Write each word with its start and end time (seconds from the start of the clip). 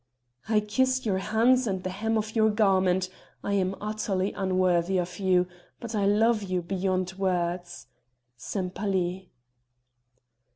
I 0.49 0.61
kiss 0.61 1.05
your 1.05 1.19
hands 1.19 1.67
and 1.67 1.83
the 1.83 1.91
hem 1.91 2.17
of 2.17 2.35
your 2.35 2.49
garment 2.49 3.07
I 3.43 3.53
am 3.53 3.75
utterly 3.79 4.33
unworthy 4.33 4.97
of 4.97 5.19
you, 5.19 5.45
but 5.79 5.93
I 5.93 6.07
love 6.07 6.41
you 6.41 6.63
beyond 6.63 7.13
words. 7.19 7.85
"Sempaly." 8.35 9.29